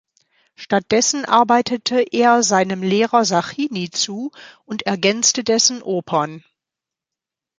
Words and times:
Stattdessen 0.55 1.25
arbeitete 1.25 1.97
er 2.01 2.41
seinem 2.41 2.81
Lehrer 2.81 3.23
Sacchini 3.23 3.91
zu 3.91 4.31
und 4.65 4.81
ergänzte 4.87 5.43
dessen 5.43 5.83
Opern. 5.83 6.43